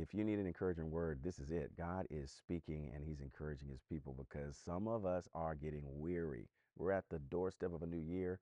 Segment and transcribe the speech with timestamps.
[0.00, 1.76] If you need an encouraging word, this is it.
[1.76, 6.48] God is speaking and He's encouraging His people because some of us are getting weary.
[6.76, 8.40] We're at the doorstep of a new year,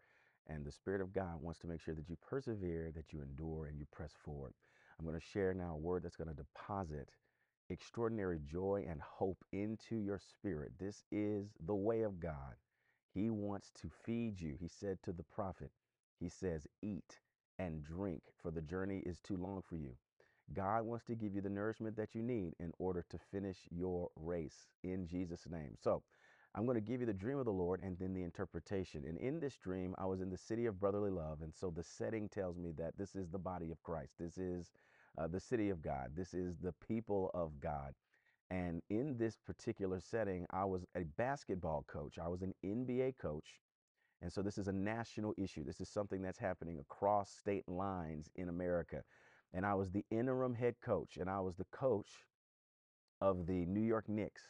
[0.48, 3.66] and the Spirit of God wants to make sure that you persevere, that you endure,
[3.66, 4.54] and you press forward.
[4.98, 7.10] I'm going to share now a word that's going to deposit
[7.70, 10.72] extraordinary joy and hope into your spirit.
[10.78, 12.56] This is the way of God.
[13.14, 14.56] He wants to feed you.
[14.58, 15.70] He said to the prophet,
[16.18, 17.20] He says, Eat
[17.58, 19.92] and drink, for the journey is too long for you.
[20.54, 24.10] God wants to give you the nourishment that you need in order to finish your
[24.16, 25.76] race in Jesus' name.
[25.78, 26.02] So,
[26.54, 29.04] I'm going to give you the dream of the Lord and then the interpretation.
[29.06, 31.40] And in this dream, I was in the city of brotherly love.
[31.40, 34.14] And so the setting tells me that this is the body of Christ.
[34.18, 34.70] This is
[35.16, 36.10] uh, the city of God.
[36.14, 37.94] This is the people of God.
[38.50, 43.60] And in this particular setting, I was a basketball coach, I was an NBA coach.
[44.20, 45.64] And so this is a national issue.
[45.64, 49.02] This is something that's happening across state lines in America.
[49.54, 52.10] And I was the interim head coach, and I was the coach
[53.20, 54.42] of the New York Knicks.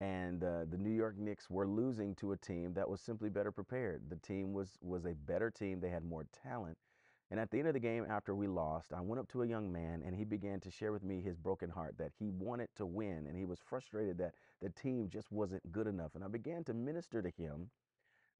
[0.00, 3.52] And uh, the New York Knicks were losing to a team that was simply better
[3.52, 4.02] prepared.
[4.10, 5.80] The team was was a better team.
[5.80, 6.76] They had more talent.
[7.30, 9.46] And at the end of the game, after we lost, I went up to a
[9.46, 12.68] young man and he began to share with me his broken heart that he wanted
[12.76, 16.14] to win and he was frustrated that the team just wasn't good enough.
[16.14, 17.70] And I began to minister to him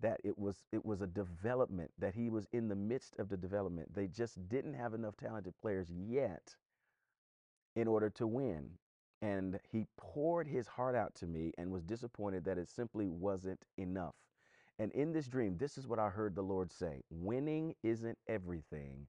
[0.00, 3.37] that it was it was a development that he was in the midst of the
[3.37, 3.95] development.
[3.95, 6.56] They just didn't have enough talented players yet
[7.77, 8.70] in order to win.
[9.23, 13.64] And he poured his heart out to me and was disappointed that it simply wasn't
[13.78, 14.14] enough.
[14.78, 19.06] And in this dream, this is what I heard the Lord say winning isn't everything,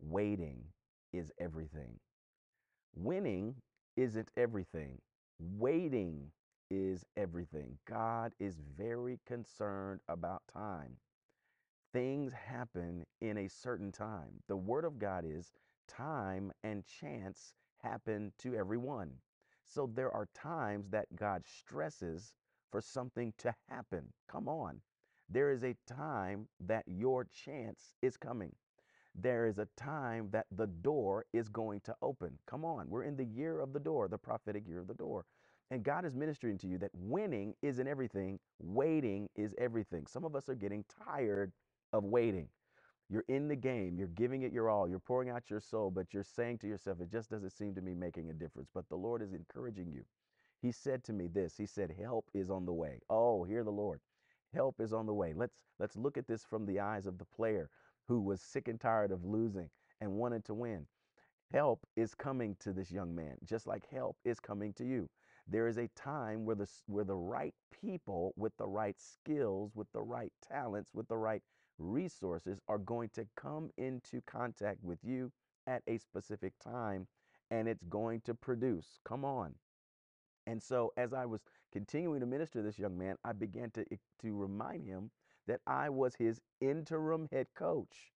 [0.00, 0.64] waiting
[1.12, 1.98] is everything.
[2.94, 3.56] Winning
[3.96, 5.00] isn't everything,
[5.38, 6.30] waiting
[6.70, 7.78] is everything.
[7.86, 10.96] God is very concerned about time.
[11.92, 14.42] Things happen in a certain time.
[14.48, 15.52] The word of God is
[15.86, 19.10] time and chance happen to everyone.
[19.64, 22.34] So there are times that God stresses
[22.70, 24.12] for something to happen.
[24.28, 24.80] Come on.
[25.28, 28.54] There is a time that your chance is coming.
[29.14, 32.38] There is a time that the door is going to open.
[32.46, 32.90] Come on.
[32.90, 35.26] We're in the year of the door, the prophetic year of the door.
[35.70, 40.06] And God is ministering to you that winning isn't everything, waiting is everything.
[40.06, 41.52] Some of us are getting tired
[41.92, 42.48] of waiting.
[43.10, 46.14] You're in the game, you're giving it your all, you're pouring out your soul, but
[46.14, 48.70] you're saying to yourself, it just doesn't seem to me making a difference.
[48.74, 50.04] But the Lord is encouraging you.
[50.62, 53.00] He said to me this He said, Help is on the way.
[53.10, 54.00] Oh, hear the Lord.
[54.54, 55.34] Help is on the way.
[55.34, 57.68] Let's let's look at this from the eyes of the player
[58.08, 59.70] who was sick and tired of losing
[60.00, 60.86] and wanted to win.
[61.52, 65.08] Help is coming to this young man, just like help is coming to you.
[65.46, 69.88] There is a time where the, where the right people with the right skills, with
[69.92, 71.42] the right talents, with the right
[71.78, 75.32] resources are going to come into contact with you
[75.66, 77.06] at a specific time
[77.50, 78.98] and it's going to produce.
[79.04, 79.54] Come on.
[80.46, 83.84] And so as I was continuing to minister to this young man, I began to,
[83.92, 85.10] eh, to remind him
[85.46, 88.13] that I was his interim head coach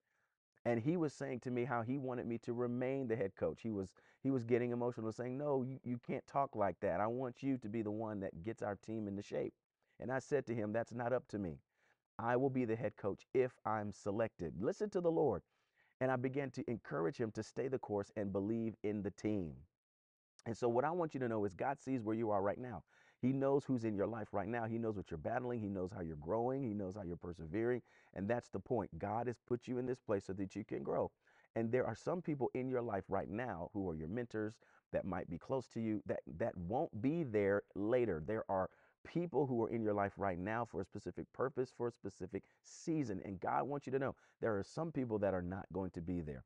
[0.69, 3.61] and he was saying to me how he wanted me to remain the head coach.
[3.63, 7.01] He was he was getting emotional saying no you, you can't talk like that.
[7.01, 9.55] I want you to be the one that gets our team into shape.
[10.01, 11.59] And i said to him that's not up to me.
[12.19, 14.53] I will be the head coach if i'm selected.
[14.61, 15.43] Listen to the lord.
[16.03, 19.55] And i began to encourage him to stay the course and believe in the team.
[20.47, 22.59] And so, what I want you to know is God sees where you are right
[22.59, 22.83] now.
[23.21, 24.67] He knows who's in your life right now.
[24.67, 25.61] He knows what you're battling.
[25.61, 26.63] He knows how you're growing.
[26.63, 27.83] He knows how you're persevering.
[28.15, 28.97] And that's the point.
[28.99, 31.11] God has put you in this place so that you can grow.
[31.57, 34.55] And there are some people in your life right now who are your mentors
[34.93, 38.23] that might be close to you that, that won't be there later.
[38.25, 38.71] There are
[39.05, 42.45] people who are in your life right now for a specific purpose, for a specific
[42.63, 43.21] season.
[43.25, 46.01] And God wants you to know there are some people that are not going to
[46.01, 46.45] be there.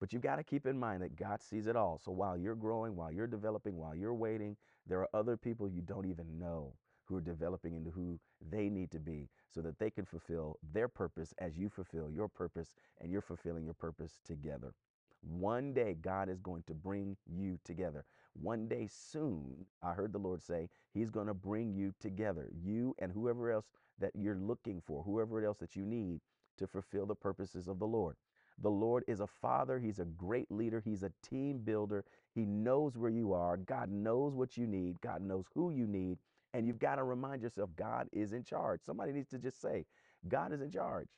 [0.00, 2.00] But you've got to keep in mind that God sees it all.
[2.02, 5.82] So while you're growing, while you're developing, while you're waiting, there are other people you
[5.82, 6.74] don't even know
[7.06, 8.18] who are developing into who
[8.50, 12.28] they need to be so that they can fulfill their purpose as you fulfill your
[12.28, 14.74] purpose and you're fulfilling your purpose together.
[15.22, 18.04] One day, God is going to bring you together.
[18.34, 22.94] One day soon, I heard the Lord say, He's going to bring you together, you
[22.98, 23.66] and whoever else
[23.98, 26.20] that you're looking for, whoever else that you need
[26.58, 28.16] to fulfill the purposes of the Lord.
[28.62, 29.78] The Lord is a father.
[29.78, 30.80] He's a great leader.
[30.84, 32.04] He's a team builder.
[32.34, 33.56] He knows where you are.
[33.56, 35.00] God knows what you need.
[35.00, 36.18] God knows who you need.
[36.54, 38.80] And you've got to remind yourself God is in charge.
[38.82, 39.84] Somebody needs to just say,
[40.28, 41.08] God is in charge.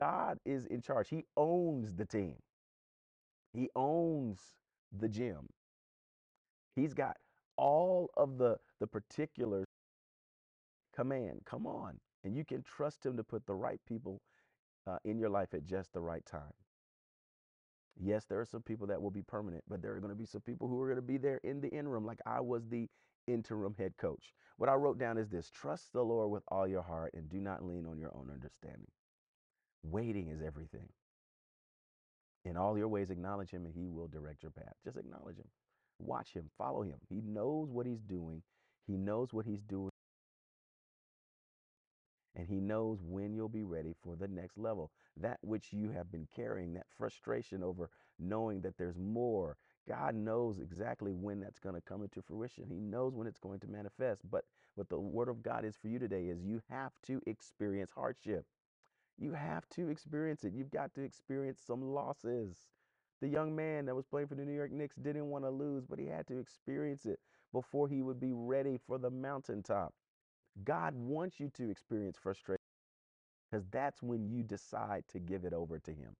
[0.00, 1.08] God is in charge.
[1.08, 2.36] He owns the team,
[3.52, 4.40] He owns
[4.92, 5.48] the gym.
[6.76, 7.16] He's got
[7.56, 9.66] all of the, the particulars
[10.94, 11.40] command.
[11.46, 12.00] Come on.
[12.24, 14.20] And you can trust Him to put the right people
[14.86, 16.52] uh, in your life at just the right time.
[17.98, 20.26] Yes, there are some people that will be permanent, but there are going to be
[20.26, 22.88] some people who are going to be there in the interim, like I was the
[23.26, 24.34] interim head coach.
[24.58, 27.38] What I wrote down is this trust the Lord with all your heart and do
[27.40, 28.90] not lean on your own understanding.
[29.82, 30.88] Waiting is everything.
[32.44, 34.74] In all your ways, acknowledge him and he will direct your path.
[34.84, 35.48] Just acknowledge him.
[35.98, 36.50] Watch him.
[36.58, 36.98] Follow him.
[37.08, 38.42] He knows what he's doing.
[38.86, 39.90] He knows what he's doing.
[42.36, 44.92] And he knows when you'll be ready for the next level.
[45.16, 49.56] That which you have been carrying, that frustration over knowing that there's more.
[49.88, 52.66] God knows exactly when that's going to come into fruition.
[52.68, 54.22] He knows when it's going to manifest.
[54.30, 54.44] But
[54.74, 58.44] what the word of God is for you today is you have to experience hardship.
[59.18, 60.52] You have to experience it.
[60.54, 62.56] You've got to experience some losses.
[63.22, 65.86] The young man that was playing for the New York Knicks didn't want to lose,
[65.86, 67.18] but he had to experience it
[67.52, 69.94] before he would be ready for the mountaintop.
[70.64, 72.62] God wants you to experience frustration
[73.50, 76.14] because that's when you decide to give it over to Him.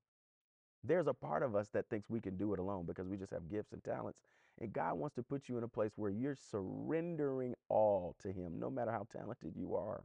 [0.85, 3.33] There's a part of us that thinks we can do it alone because we just
[3.33, 4.19] have gifts and talents.
[4.61, 8.59] And God wants to put you in a place where you're surrendering all to Him,
[8.59, 10.03] no matter how talented you are.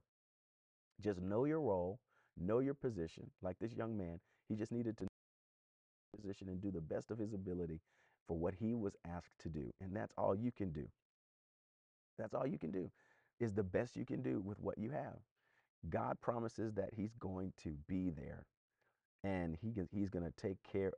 [1.02, 2.00] Just know your role,
[2.40, 3.30] know your position.
[3.42, 4.20] Like this young man,
[4.50, 5.08] he just needed to
[6.16, 7.80] position and do the best of his ability
[8.28, 9.72] for what he was asked to do.
[9.82, 10.88] And that's all you can do.
[12.18, 12.92] That's all you can do
[13.42, 15.20] is the best you can do with what you have.
[15.90, 18.46] God promises that he's going to be there
[19.24, 20.94] and he he's going to take care.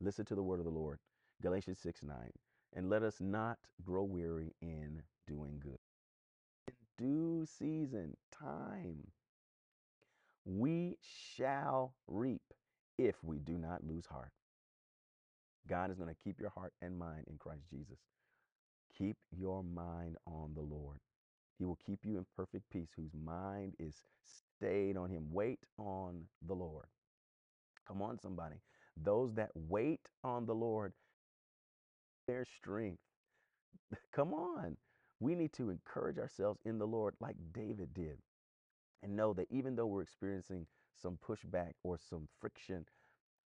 [0.00, 1.00] Listen to the word of the Lord.
[1.42, 2.32] Galatians 6 9.
[2.74, 5.78] And let us not grow weary in doing good.
[6.68, 9.12] In due season, time,
[10.44, 12.42] we shall reap
[12.98, 14.32] if we do not lose heart.
[15.68, 17.98] God is going to keep your heart and mind in Christ Jesus.
[18.96, 21.00] Keep your mind on the Lord.
[21.58, 25.32] He will keep you in perfect peace, whose mind is stayed on him.
[25.32, 26.88] Wait on the Lord.
[27.86, 28.56] Come on, somebody.
[28.96, 30.94] Those that wait on the Lord,
[32.26, 33.02] their strength.
[34.12, 34.78] Come on.
[35.20, 38.18] We need to encourage ourselves in the Lord like David did
[39.02, 42.86] and know that even though we're experiencing some pushback or some friction,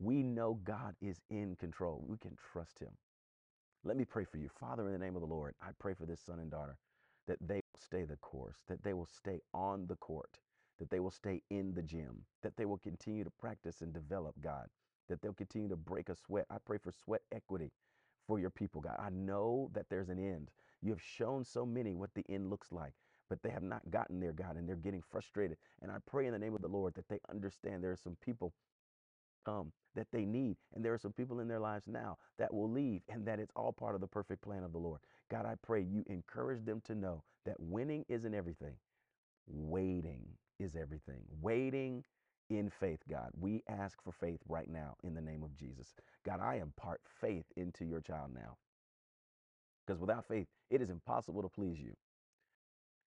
[0.01, 2.05] we know God is in control.
[2.07, 2.99] We can trust him.
[3.87, 4.49] Let me pray for you.
[4.49, 6.77] Father, in the name of the Lord, I pray for this son and daughter
[7.29, 10.41] that they will stay the course, that they will stay on the court,
[10.79, 14.35] that they will stay in the gym, that they will continue to practice and develop,
[14.43, 14.69] God,
[15.09, 16.47] that they'll continue to break a sweat.
[16.51, 17.71] I pray for sweat equity
[18.27, 18.97] for your people, God.
[18.99, 20.51] I know that there's an end.
[20.83, 22.95] You have shown so many what the end looks like,
[23.31, 25.59] but they have not gotten there, God, and they're getting frustrated.
[25.81, 28.17] And I pray in the name of the Lord that they understand there are some
[28.21, 28.53] people
[29.47, 30.57] um, that they need.
[30.75, 33.53] And there are some people in their lives now that will leave, and that it's
[33.57, 35.01] all part of the perfect plan of the Lord.
[35.31, 38.75] God, I pray you encourage them to know that winning isn't everything,
[39.47, 40.27] waiting
[40.59, 41.23] is everything.
[41.41, 42.05] Waiting
[42.51, 43.31] in faith, God.
[43.39, 45.95] We ask for faith right now in the name of Jesus.
[46.25, 48.57] God, I impart faith into your child now.
[49.87, 51.95] Because without faith, it is impossible to please you.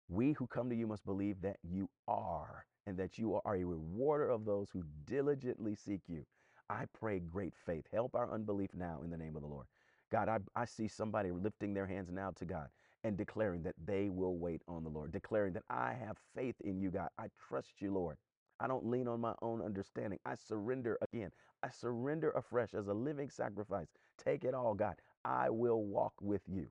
[0.09, 3.65] We who come to you must believe that you are and that you are a
[3.65, 6.25] rewarder of those who diligently seek you.
[6.71, 7.87] I pray great faith.
[7.93, 9.67] Help our unbelief now in the name of the Lord.
[10.11, 12.69] God, I, I see somebody lifting their hands now to God
[13.05, 16.81] and declaring that they will wait on the Lord, declaring that I have faith in
[16.81, 17.11] you, God.
[17.19, 18.19] I trust you, Lord.
[18.61, 20.19] I don't lean on my own understanding.
[20.25, 21.33] I surrender again.
[21.63, 23.89] I surrender afresh as a living sacrifice.
[24.19, 24.97] Take it all, God.
[25.25, 26.69] I will walk with you.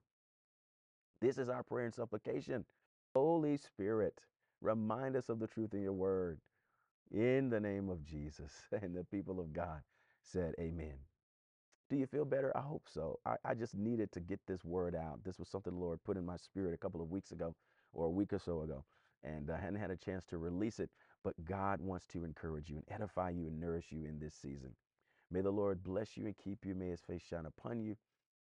[1.20, 2.64] This is our prayer and supplication.
[3.14, 4.20] Holy Spirit,
[4.60, 6.40] remind us of the truth in your word.
[7.12, 8.52] In the name of Jesus.
[8.72, 9.82] And the people of God
[10.22, 10.96] said, Amen.
[11.88, 12.56] Do you feel better?
[12.56, 13.20] I hope so.
[13.24, 15.22] I, I, just needed to get this word out.
[15.24, 17.54] This was something the Lord put in my spirit a couple of weeks ago
[17.92, 18.84] or a week or so ago.
[19.22, 20.90] And I hadn't had a chance to release it,
[21.22, 24.74] but God wants to encourage you and edify you and nourish you in this season.
[25.30, 26.74] May the Lord bless you and keep you.
[26.74, 27.96] May his face shine upon you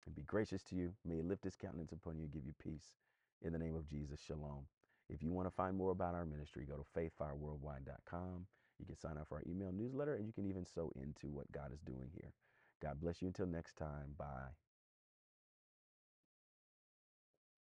[0.05, 0.93] and be gracious to you.
[1.05, 2.93] May he lift his countenance upon you and give you peace.
[3.41, 4.65] In the name of Jesus, shalom.
[5.09, 8.47] If you want to find more about our ministry, go to faithfireworldwide.com.
[8.79, 11.51] You can sign up for our email newsletter and you can even sow into what
[11.51, 12.33] God is doing here.
[12.81, 14.15] God bless you until next time.
[14.17, 14.62] Bye.